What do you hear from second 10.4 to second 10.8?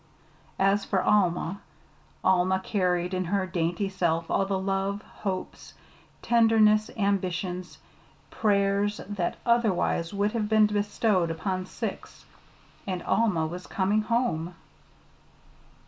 been